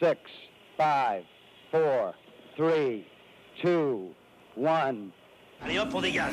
6, 0.00 0.16
5, 0.78 1.24
4, 1.72 2.14
3, 2.56 3.04
2, 3.62 4.14
1. 4.56 5.12
Allez 5.62 5.78
hop, 5.78 5.94
on 5.94 6.00
dégage. 6.00 6.32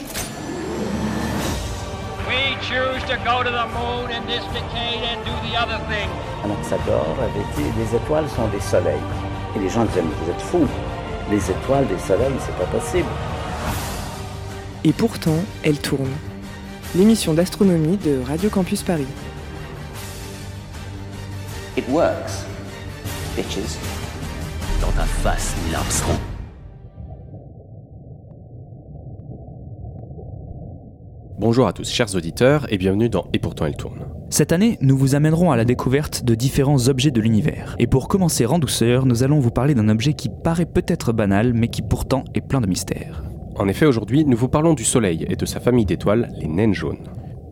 We 2.26 2.56
choose 2.62 3.04
to 3.10 3.18
go 3.26 3.44
to 3.44 3.50
the 3.50 3.68
moon 3.76 4.10
in 4.10 4.26
this 4.26 4.46
decade 4.54 5.04
and 5.04 5.20
do 5.26 5.32
the 5.50 5.58
other 5.58 5.80
thing. 5.90 6.10
Anaxagore 6.46 7.18
avait 7.20 7.44
dit 7.58 7.70
les 7.78 7.94
étoiles 7.94 8.30
sont 8.30 8.48
des 8.48 8.62
soleils. 8.62 8.96
Et 9.58 9.60
les 9.60 9.68
gens 9.68 9.84
disaient 9.84 10.02
mais 10.02 10.16
vous 10.24 10.32
êtes 10.32 10.42
fous. 10.42 10.68
Les 11.30 11.52
étoiles, 11.52 11.88
des 11.88 12.00
soleils, 12.00 12.40
c'est 12.40 12.56
pas 12.56 12.72
possible. 12.72 13.10
Et 14.86 14.94
pourtant, 14.94 15.44
elle 15.66 15.80
tourne. 15.82 16.16
L'émission 16.96 17.34
d'astronomie 17.34 17.98
de 17.98 18.22
Radio 18.26 18.50
Campus 18.50 18.82
Paris. 18.82 19.08
It 21.76 21.84
works. 21.90 22.46
Bitches. 23.38 23.78
Dans 24.82 24.92
ta 24.94 25.04
face, 25.04 25.56
Neil 25.64 25.76
Armstrong. 25.76 26.18
Bonjour 31.38 31.68
à 31.68 31.74
tous, 31.74 31.88
chers 31.88 32.16
auditeurs, 32.16 32.66
et 32.74 32.80
bienvenue 32.80 33.10
dans 33.10 33.28
Et 33.34 33.38
pourtant 33.38 33.68
elle 33.68 33.78
tourne. 33.78 34.08
Cette 34.32 34.52
année, 34.52 34.80
nous 34.82 34.98
vous 34.98 35.14
amènerons 35.14 35.52
à 35.52 35.56
la 35.56 35.66
découverte 35.66 36.24
de 36.24 36.34
différents 36.34 36.88
objets 36.88 37.12
de 37.12 37.22
l'univers. 37.22 37.76
Et 37.78 37.86
pour 37.86 38.08
commencer 38.08 38.48
en 38.48 38.58
douceur, 38.58 39.06
nous 39.06 39.22
allons 39.22 39.40
vous 39.40 39.52
parler 39.52 39.76
d'un 39.76 39.88
objet 39.88 40.16
qui 40.16 40.30
paraît 40.30 40.66
peut-être 40.66 41.14
banal, 41.14 41.54
mais 41.54 41.68
qui 41.68 41.84
pourtant 41.84 42.24
est 42.34 42.42
plein 42.42 42.60
de 42.60 42.68
mystères. 42.68 43.24
En 43.56 43.68
effet, 43.68 43.86
aujourd'hui, 43.86 44.26
nous 44.26 44.36
vous 44.36 44.50
parlons 44.50 44.74
du 44.74 44.84
Soleil 44.84 45.28
et 45.30 45.36
de 45.36 45.46
sa 45.46 45.60
famille 45.60 45.86
d'étoiles, 45.86 46.34
les 46.40 46.48
naines 46.48 46.74
jaunes. 46.74 47.08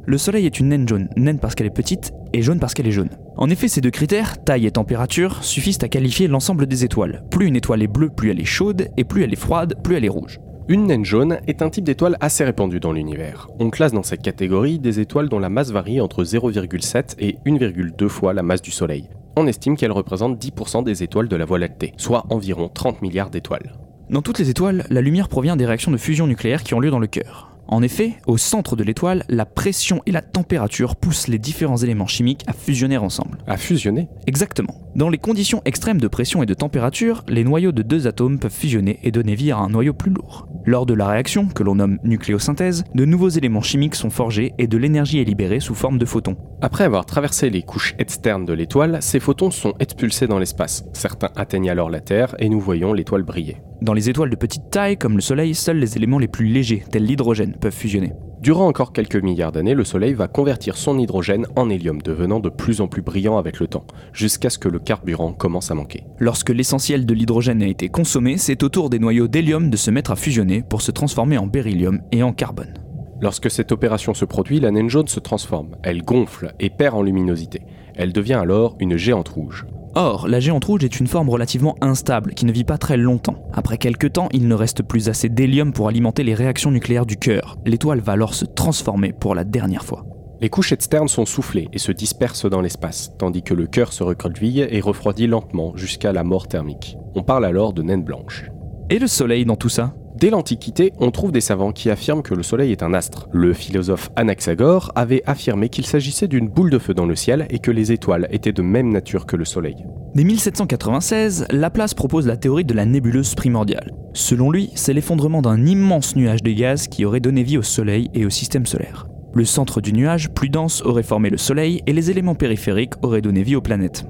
Le 0.07 0.19
Soleil 0.19 0.45
est 0.45 0.59
une 0.59 0.69
naine 0.69 0.87
jaune, 0.87 1.09
naine 1.17 1.39
parce 1.39 1.55
qu'elle 1.55 1.65
est 1.65 1.71
petite 1.71 2.13
et 2.31 2.43
jaune 2.43 2.59
parce 2.59 2.75
qu'elle 2.75 2.87
est 2.87 2.91
jaune. 2.91 3.09
En 3.37 3.49
effet, 3.49 3.67
ces 3.67 3.81
deux 3.81 3.89
critères, 3.89 4.43
taille 4.43 4.67
et 4.67 4.71
température, 4.71 5.43
suffisent 5.43 5.79
à 5.81 5.87
qualifier 5.87 6.27
l'ensemble 6.27 6.67
des 6.67 6.85
étoiles. 6.85 7.23
Plus 7.31 7.47
une 7.47 7.55
étoile 7.55 7.81
est 7.81 7.87
bleue, 7.87 8.09
plus 8.09 8.29
elle 8.29 8.39
est 8.39 8.45
chaude, 8.45 8.89
et 8.97 9.03
plus 9.03 9.23
elle 9.23 9.33
est 9.33 9.37
froide, 9.37 9.75
plus 9.83 9.95
elle 9.95 10.05
est 10.05 10.09
rouge. 10.09 10.39
Une 10.67 10.85
naine 10.85 11.05
jaune 11.05 11.39
est 11.47 11.61
un 11.61 11.69
type 11.69 11.85
d'étoile 11.85 12.17
assez 12.21 12.43
répandu 12.43 12.79
dans 12.79 12.91
l'univers. 12.91 13.49
On 13.59 13.69
classe 13.71 13.93
dans 13.93 14.03
cette 14.03 14.21
catégorie 14.21 14.79
des 14.79 14.99
étoiles 14.99 15.29
dont 15.29 15.39
la 15.39 15.49
masse 15.49 15.71
varie 15.71 16.01
entre 16.01 16.23
0,7 16.23 17.15
et 17.19 17.37
1,2 17.45 18.07
fois 18.07 18.33
la 18.33 18.43
masse 18.43 18.61
du 18.61 18.71
Soleil. 18.71 19.09
On 19.35 19.47
estime 19.47 19.75
qu'elle 19.75 19.91
représente 19.91 20.39
10% 20.39 20.83
des 20.83 21.03
étoiles 21.03 21.27
de 21.27 21.35
la 21.35 21.45
Voie 21.45 21.59
lactée, 21.59 21.93
soit 21.97 22.25
environ 22.29 22.69
30 22.71 23.01
milliards 23.01 23.31
d'étoiles. 23.31 23.75
Dans 24.09 24.21
toutes 24.21 24.37
les 24.37 24.51
étoiles, 24.51 24.85
la 24.89 25.01
lumière 25.01 25.29
provient 25.29 25.55
des 25.55 25.65
réactions 25.65 25.91
de 25.91 25.97
fusion 25.97 26.27
nucléaire 26.27 26.63
qui 26.63 26.75
ont 26.75 26.79
lieu 26.79 26.91
dans 26.91 26.99
le 26.99 27.07
cœur. 27.07 27.54
En 27.67 27.81
effet, 27.81 28.13
au 28.27 28.37
centre 28.37 28.75
de 28.75 28.83
l'étoile, 28.83 29.23
la 29.27 29.45
pression 29.45 30.01
et 30.05 30.11
la 30.11 30.21
température 30.21 30.95
poussent 30.95 31.27
les 31.27 31.39
différents 31.39 31.77
éléments 31.77 32.07
chimiques 32.07 32.43
à 32.47 32.53
fusionner 32.53 32.97
ensemble. 32.97 33.37
À 33.47 33.57
fusionner 33.57 34.07
Exactement. 34.27 34.84
Dans 34.95 35.09
les 35.09 35.17
conditions 35.17 35.61
extrêmes 35.65 35.99
de 35.99 36.07
pression 36.07 36.41
et 36.41 36.45
de 36.45 36.53
température, 36.53 37.25
les 37.27 37.43
noyaux 37.43 37.73
de 37.73 37.81
deux 37.81 38.07
atomes 38.07 38.39
peuvent 38.39 38.49
fusionner 38.49 38.97
et 39.03 39.11
donner 39.11 39.35
vie 39.35 39.51
à 39.51 39.57
un 39.57 39.67
noyau 39.67 39.91
plus 39.91 40.09
lourd. 40.09 40.47
Lors 40.65 40.85
de 40.85 40.93
la 40.93 41.09
réaction, 41.09 41.47
que 41.47 41.63
l'on 41.63 41.75
nomme 41.75 41.99
nucléosynthèse, 42.05 42.85
de 42.95 43.03
nouveaux 43.03 43.27
éléments 43.27 43.61
chimiques 43.61 43.95
sont 43.95 44.09
forgés 44.09 44.53
et 44.57 44.67
de 44.67 44.77
l'énergie 44.77 45.19
est 45.19 45.25
libérée 45.25 45.59
sous 45.59 45.75
forme 45.75 45.97
de 45.97 46.05
photons. 46.05 46.37
Après 46.61 46.85
avoir 46.85 47.05
traversé 47.05 47.49
les 47.49 47.61
couches 47.61 47.93
externes 47.99 48.45
de 48.45 48.53
l'étoile, 48.53 48.99
ces 49.01 49.19
photons 49.19 49.51
sont 49.51 49.73
expulsés 49.81 50.27
dans 50.27 50.39
l'espace. 50.39 50.85
Certains 50.93 51.31
atteignent 51.35 51.69
alors 51.69 51.89
la 51.89 51.99
Terre 51.99 52.33
et 52.39 52.47
nous 52.47 52.61
voyons 52.61 52.93
l'étoile 52.93 53.23
briller. 53.23 53.57
Dans 53.81 53.93
les 53.93 54.09
étoiles 54.09 54.29
de 54.29 54.37
petite 54.37 54.69
taille, 54.71 54.95
comme 54.95 55.17
le 55.17 55.21
Soleil, 55.21 55.55
seuls 55.55 55.77
les 55.77 55.97
éléments 55.97 56.19
les 56.19 56.29
plus 56.29 56.45
légers, 56.45 56.85
tels 56.89 57.03
l'hydrogène, 57.03 57.57
peuvent 57.59 57.75
fusionner. 57.75 58.13
Durant 58.41 58.67
encore 58.67 58.93
quelques 58.93 59.15
milliards 59.15 59.51
d'années, 59.51 59.73
le 59.73 59.83
Soleil 59.83 60.13
va 60.13 60.27
convertir 60.27 60.77
son 60.77 60.99
hydrogène 60.99 61.47
en 61.55 61.69
hélium, 61.69 62.01
devenant 62.01 62.39
de 62.39 62.49
plus 62.49 62.81
en 62.81 62.87
plus 62.87 63.01
brillant 63.01 63.37
avec 63.37 63.59
le 63.59 63.67
temps, 63.67 63.85
jusqu'à 64.13 64.49
ce 64.49 64.59
que 64.59 64.69
le 64.69 64.79
carburant 64.79 65.33
commence 65.33 65.71
à 65.71 65.75
manquer. 65.75 66.03
Lorsque 66.19 66.49
l'essentiel 66.49 67.05
de 67.05 67.13
l'hydrogène 67.13 67.63
a 67.63 67.67
été 67.67 67.89
consommé, 67.89 68.37
c'est 68.37 68.61
au 68.63 68.69
tour 68.69 68.89
des 68.89 68.99
noyaux 68.99 69.27
d'hélium 69.27 69.69
de 69.69 69.77
se 69.77 69.89
mettre 69.89 70.11
à 70.11 70.15
fusionner 70.15 70.63
pour 70.63 70.81
se 70.81 70.91
transformer 70.91 71.37
en 71.37 71.47
beryllium 71.47 72.01
et 72.11 72.23
en 72.23 72.33
carbone. 72.33 72.73
Lorsque 73.21 73.49
cette 73.49 73.71
opération 73.71 74.13
se 74.13 74.25
produit, 74.25 74.59
la 74.59 74.71
naine 74.71 74.89
jaune 74.89 75.07
se 75.07 75.21
transforme, 75.21 75.77
elle 75.83 76.03
gonfle 76.03 76.53
et 76.59 76.69
perd 76.69 76.95
en 76.95 77.01
luminosité. 77.01 77.61
Elle 77.95 78.11
devient 78.11 78.33
alors 78.33 78.75
une 78.79 78.97
géante 78.97 79.29
rouge. 79.29 79.65
Or, 79.97 80.27
la 80.27 80.41
géante 80.41 80.65
rouge 80.65 80.83
est 80.83 80.99
une 80.99 81.07
forme 81.07 81.29
relativement 81.29 81.77
instable 81.79 82.33
qui 82.33 82.45
ne 82.45 82.51
vit 82.51 82.65
pas 82.65 82.77
très 82.77 82.97
longtemps. 82.97 83.47
Après 83.53 83.77
quelques 83.77 84.11
temps, 84.11 84.27
il 84.33 84.47
ne 84.49 84.53
reste 84.53 84.83
plus 84.83 85.07
assez 85.07 85.29
d'hélium 85.29 85.71
pour 85.71 85.87
alimenter 85.87 86.23
les 86.23 86.33
réactions 86.33 86.69
nucléaires 86.69 87.05
du 87.05 87.15
cœur. 87.15 87.57
L'étoile 87.65 88.01
va 88.01 88.11
alors 88.11 88.33
se 88.33 88.43
transformer 88.43 89.13
pour 89.13 89.35
la 89.35 89.45
dernière 89.45 89.85
fois. 89.85 90.05
Les 90.41 90.49
couches 90.49 90.73
externes 90.73 91.07
sont 91.07 91.25
soufflées 91.25 91.69
et 91.71 91.79
se 91.79 91.93
dispersent 91.93 92.45
dans 92.45 92.59
l'espace, 92.59 93.13
tandis 93.17 93.41
que 93.41 93.53
le 93.53 93.67
cœur 93.67 93.93
se 93.93 94.03
recroqueville 94.03 94.67
et 94.69 94.81
refroidit 94.81 95.27
lentement 95.27 95.77
jusqu'à 95.77 96.11
la 96.11 96.25
mort 96.25 96.49
thermique. 96.49 96.97
On 97.15 97.23
parle 97.23 97.45
alors 97.45 97.71
de 97.71 97.81
naine 97.81 98.03
blanche. 98.03 98.51
Et 98.89 98.99
le 98.99 99.07
Soleil 99.07 99.45
dans 99.45 99.55
tout 99.55 99.69
ça? 99.69 99.95
Dès 100.17 100.29
l'Antiquité, 100.29 100.93
on 100.97 101.11
trouve 101.11 101.33
des 101.33 101.41
savants 101.41 101.73
qui 101.73 101.89
affirment 101.89 102.23
que 102.23 102.33
le 102.33 102.41
Soleil 102.41 102.71
est 102.71 102.83
un 102.83 102.93
astre. 102.93 103.27
Le 103.33 103.51
philosophe 103.51 104.11
Anaxagore 104.15 104.93
avait 104.95 105.21
affirmé 105.25 105.67
qu'il 105.67 105.85
s'agissait 105.85 106.29
d'une 106.29 106.47
boule 106.47 106.69
de 106.69 106.79
feu 106.79 106.93
dans 106.93 107.05
le 107.05 107.17
ciel 107.17 107.45
et 107.49 107.59
que 107.59 107.69
les 107.69 107.91
étoiles 107.91 108.29
étaient 108.31 108.53
de 108.53 108.61
même 108.61 108.93
nature 108.93 109.25
que 109.25 109.35
le 109.35 109.43
Soleil. 109.43 109.75
Dès 110.13 110.23
1796, 110.23 111.47
Laplace 111.51 111.93
propose 111.93 112.27
la 112.27 112.37
théorie 112.37 112.63
de 112.63 112.73
la 112.73 112.85
nébuleuse 112.85 113.35
primordiale. 113.35 113.91
Selon 114.13 114.51
lui, 114.51 114.69
c'est 114.75 114.93
l'effondrement 114.93 115.41
d'un 115.41 115.65
immense 115.65 116.15
nuage 116.15 116.43
de 116.43 116.51
gaz 116.51 116.87
qui 116.87 117.03
aurait 117.03 117.19
donné 117.19 117.43
vie 117.43 117.57
au 117.57 117.61
Soleil 117.61 118.09
et 118.13 118.25
au 118.25 118.29
système 118.29 118.65
solaire. 118.65 119.07
Le 119.33 119.43
centre 119.43 119.81
du 119.81 119.91
nuage, 119.91 120.29
plus 120.29 120.47
dense, 120.47 120.81
aurait 120.83 121.03
formé 121.03 121.29
le 121.29 121.37
Soleil 121.37 121.81
et 121.87 121.93
les 121.93 122.09
éléments 122.09 122.35
périphériques 122.35 122.93
auraient 123.01 123.21
donné 123.21 123.43
vie 123.43 123.57
aux 123.57 123.61
planètes. 123.61 124.05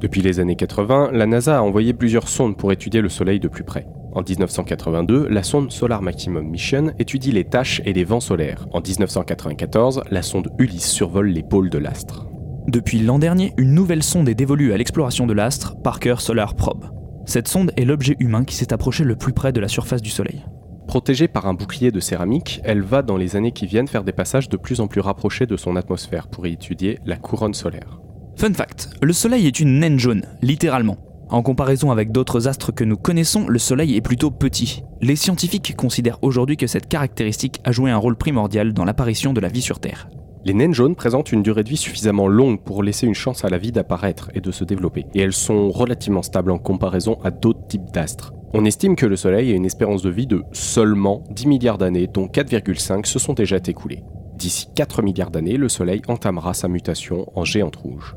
Depuis 0.00 0.20
les 0.20 0.40
années 0.40 0.56
80, 0.56 1.10
la 1.12 1.26
NASA 1.26 1.58
a 1.58 1.62
envoyé 1.62 1.92
plusieurs 1.92 2.26
sondes 2.26 2.56
pour 2.56 2.72
étudier 2.72 3.00
le 3.00 3.08
Soleil 3.08 3.38
de 3.38 3.46
plus 3.46 3.62
près. 3.62 3.86
En 4.14 4.22
1982, 4.22 5.26
la 5.28 5.42
sonde 5.42 5.72
Solar 5.72 6.00
Maximum 6.00 6.46
Mission 6.46 6.92
étudie 7.00 7.32
les 7.32 7.44
tâches 7.44 7.82
et 7.84 7.92
les 7.92 8.04
vents 8.04 8.20
solaires. 8.20 8.66
En 8.72 8.80
1994, 8.80 10.04
la 10.08 10.22
sonde 10.22 10.50
Ulysse 10.58 10.88
survole 10.88 11.30
les 11.30 11.42
pôles 11.42 11.68
de 11.68 11.78
l'astre. 11.78 12.26
Depuis 12.68 13.00
l'an 13.00 13.18
dernier, 13.18 13.52
une 13.58 13.74
nouvelle 13.74 14.04
sonde 14.04 14.28
est 14.28 14.36
dévolue 14.36 14.72
à 14.72 14.76
l'exploration 14.76 15.26
de 15.26 15.32
l'astre, 15.32 15.74
Parker 15.82 16.16
Solar 16.18 16.54
Probe. 16.54 16.86
Cette 17.26 17.48
sonde 17.48 17.72
est 17.76 17.84
l'objet 17.84 18.16
humain 18.20 18.44
qui 18.44 18.54
s'est 18.54 18.72
approché 18.72 19.02
le 19.02 19.16
plus 19.16 19.32
près 19.32 19.52
de 19.52 19.60
la 19.60 19.68
surface 19.68 20.00
du 20.00 20.10
Soleil. 20.10 20.44
Protégée 20.86 21.26
par 21.26 21.46
un 21.46 21.54
bouclier 21.54 21.90
de 21.90 21.98
céramique, 21.98 22.60
elle 22.62 22.82
va 22.82 23.02
dans 23.02 23.16
les 23.16 23.34
années 23.34 23.52
qui 23.52 23.66
viennent 23.66 23.88
faire 23.88 24.04
des 24.04 24.12
passages 24.12 24.48
de 24.48 24.56
plus 24.56 24.80
en 24.80 24.86
plus 24.86 25.00
rapprochés 25.00 25.46
de 25.46 25.56
son 25.56 25.74
atmosphère 25.74 26.28
pour 26.28 26.46
y 26.46 26.52
étudier 26.52 27.00
la 27.04 27.16
couronne 27.16 27.54
solaire. 27.54 28.00
Fun 28.36 28.52
fact, 28.52 28.90
le 29.02 29.12
Soleil 29.12 29.46
est 29.46 29.60
une 29.60 29.80
naine 29.80 29.98
jaune, 29.98 30.24
littéralement. 30.40 30.98
En 31.30 31.42
comparaison 31.42 31.90
avec 31.90 32.12
d'autres 32.12 32.48
astres 32.48 32.72
que 32.72 32.84
nous 32.84 32.96
connaissons, 32.96 33.48
le 33.48 33.58
Soleil 33.58 33.96
est 33.96 34.00
plutôt 34.00 34.30
petit. 34.30 34.82
Les 35.00 35.16
scientifiques 35.16 35.74
considèrent 35.74 36.18
aujourd'hui 36.22 36.56
que 36.56 36.66
cette 36.66 36.88
caractéristique 36.88 37.60
a 37.64 37.72
joué 37.72 37.90
un 37.90 37.96
rôle 37.96 38.16
primordial 38.16 38.72
dans 38.72 38.84
l'apparition 38.84 39.32
de 39.32 39.40
la 39.40 39.48
vie 39.48 39.62
sur 39.62 39.80
Terre. 39.80 40.08
Les 40.44 40.52
naines 40.52 40.74
jaunes 40.74 40.94
présentent 40.94 41.32
une 41.32 41.42
durée 41.42 41.64
de 41.64 41.70
vie 41.70 41.78
suffisamment 41.78 42.28
longue 42.28 42.60
pour 42.60 42.82
laisser 42.82 43.06
une 43.06 43.14
chance 43.14 43.46
à 43.46 43.48
la 43.48 43.56
vie 43.56 43.72
d'apparaître 43.72 44.30
et 44.34 44.42
de 44.42 44.50
se 44.50 44.64
développer, 44.64 45.06
et 45.14 45.20
elles 45.20 45.32
sont 45.32 45.70
relativement 45.70 46.22
stables 46.22 46.50
en 46.50 46.58
comparaison 46.58 47.18
à 47.24 47.30
d'autres 47.30 47.66
types 47.66 47.90
d'astres. 47.94 48.34
On 48.52 48.66
estime 48.66 48.94
que 48.94 49.06
le 49.06 49.16
Soleil 49.16 49.50
a 49.50 49.56
une 49.56 49.64
espérance 49.64 50.02
de 50.02 50.10
vie 50.10 50.26
de 50.26 50.44
seulement 50.52 51.24
10 51.30 51.46
milliards 51.46 51.78
d'années, 51.78 52.08
dont 52.12 52.26
4,5 52.26 53.06
se 53.06 53.18
sont 53.18 53.32
déjà 53.32 53.56
écoulées. 53.56 54.04
D'ici 54.36 54.68
4 54.74 55.00
milliards 55.00 55.30
d'années, 55.30 55.56
le 55.56 55.70
Soleil 55.70 56.02
entamera 56.08 56.52
sa 56.52 56.68
mutation 56.68 57.26
en 57.34 57.44
géante 57.44 57.76
rouge. 57.76 58.14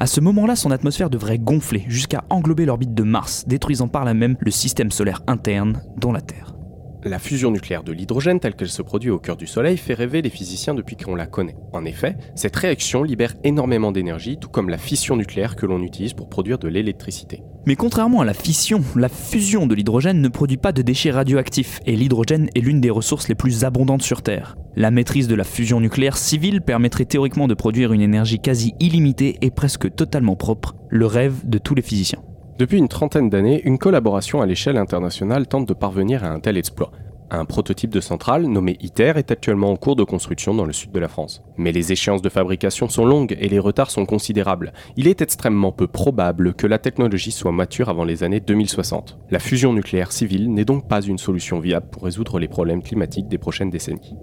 À 0.00 0.06
ce 0.06 0.20
moment-là, 0.20 0.54
son 0.54 0.70
atmosphère 0.70 1.10
devrait 1.10 1.40
gonfler 1.40 1.84
jusqu'à 1.88 2.22
englober 2.30 2.64
l'orbite 2.64 2.94
de 2.94 3.02
Mars, 3.02 3.44
détruisant 3.48 3.88
par 3.88 4.04
là 4.04 4.14
même 4.14 4.36
le 4.38 4.52
système 4.52 4.92
solaire 4.92 5.22
interne, 5.26 5.82
dont 5.96 6.12
la 6.12 6.20
Terre. 6.20 6.57
La 7.04 7.20
fusion 7.20 7.52
nucléaire 7.52 7.84
de 7.84 7.92
l'hydrogène 7.92 8.40
telle 8.40 8.56
qu'elle 8.56 8.68
se 8.68 8.82
produit 8.82 9.10
au 9.10 9.20
cœur 9.20 9.36
du 9.36 9.46
Soleil 9.46 9.76
fait 9.76 9.94
rêver 9.94 10.20
les 10.20 10.30
physiciens 10.30 10.74
depuis 10.74 10.96
qu'on 10.96 11.14
la 11.14 11.26
connaît. 11.26 11.54
En 11.72 11.84
effet, 11.84 12.16
cette 12.34 12.56
réaction 12.56 13.04
libère 13.04 13.34
énormément 13.44 13.92
d'énergie, 13.92 14.36
tout 14.36 14.48
comme 14.48 14.68
la 14.68 14.78
fission 14.78 15.14
nucléaire 15.14 15.54
que 15.54 15.64
l'on 15.64 15.80
utilise 15.82 16.12
pour 16.12 16.28
produire 16.28 16.58
de 16.58 16.66
l'électricité. 16.66 17.42
Mais 17.66 17.76
contrairement 17.76 18.22
à 18.22 18.24
la 18.24 18.34
fission, 18.34 18.82
la 18.96 19.08
fusion 19.08 19.68
de 19.68 19.76
l'hydrogène 19.76 20.20
ne 20.20 20.28
produit 20.28 20.56
pas 20.56 20.72
de 20.72 20.82
déchets 20.82 21.12
radioactifs, 21.12 21.78
et 21.86 21.94
l'hydrogène 21.94 22.50
est 22.56 22.60
l'une 22.60 22.80
des 22.80 22.90
ressources 22.90 23.28
les 23.28 23.36
plus 23.36 23.64
abondantes 23.64 24.02
sur 24.02 24.22
Terre. 24.22 24.56
La 24.74 24.90
maîtrise 24.90 25.28
de 25.28 25.36
la 25.36 25.44
fusion 25.44 25.80
nucléaire 25.80 26.16
civile 26.16 26.62
permettrait 26.62 27.04
théoriquement 27.04 27.46
de 27.46 27.54
produire 27.54 27.92
une 27.92 28.00
énergie 28.00 28.40
quasi 28.40 28.74
illimitée 28.80 29.38
et 29.40 29.50
presque 29.50 29.94
totalement 29.94 30.34
propre, 30.34 30.74
le 30.88 31.06
rêve 31.06 31.48
de 31.48 31.58
tous 31.58 31.76
les 31.76 31.82
physiciens. 31.82 32.22
Depuis 32.58 32.78
une 32.78 32.88
trentaine 32.88 33.30
d'années, 33.30 33.62
une 33.64 33.78
collaboration 33.78 34.42
à 34.42 34.46
l'échelle 34.46 34.78
internationale 34.78 35.46
tente 35.46 35.68
de 35.68 35.74
parvenir 35.74 36.24
à 36.24 36.30
un 36.30 36.40
tel 36.40 36.56
exploit. 36.56 36.90
Un 37.30 37.44
prototype 37.44 37.90
de 37.90 38.00
centrale 38.00 38.46
nommé 38.46 38.76
ITER 38.80 39.12
est 39.14 39.30
actuellement 39.30 39.70
en 39.70 39.76
cours 39.76 39.94
de 39.94 40.02
construction 40.02 40.54
dans 40.54 40.64
le 40.64 40.72
sud 40.72 40.90
de 40.90 40.98
la 40.98 41.06
France. 41.06 41.40
Mais 41.56 41.70
les 41.70 41.92
échéances 41.92 42.22
de 42.22 42.28
fabrication 42.28 42.88
sont 42.88 43.06
longues 43.06 43.36
et 43.38 43.48
les 43.48 43.60
retards 43.60 43.92
sont 43.92 44.06
considérables. 44.06 44.72
Il 44.96 45.06
est 45.06 45.22
extrêmement 45.22 45.70
peu 45.70 45.86
probable 45.86 46.54
que 46.54 46.66
la 46.66 46.78
technologie 46.78 47.30
soit 47.30 47.52
mature 47.52 47.90
avant 47.90 48.04
les 48.04 48.24
années 48.24 48.40
2060. 48.40 49.18
La 49.30 49.38
fusion 49.38 49.72
nucléaire 49.72 50.10
civile 50.10 50.52
n'est 50.52 50.64
donc 50.64 50.88
pas 50.88 51.02
une 51.02 51.18
solution 51.18 51.60
viable 51.60 51.86
pour 51.92 52.02
résoudre 52.02 52.40
les 52.40 52.48
problèmes 52.48 52.82
climatiques 52.82 53.28
des 53.28 53.38
prochaines 53.38 53.70
décennies. 53.70 54.16